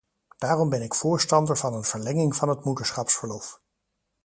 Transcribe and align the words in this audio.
Daarom 0.37 0.69
ben 0.69 0.81
ik 0.81 0.93
voorstander 0.93 1.57
van 1.57 1.73
een 1.73 1.83
verlenging 1.83 2.35
van 2.35 2.49
het 2.49 2.63
moederschapsverlof. 2.65 3.61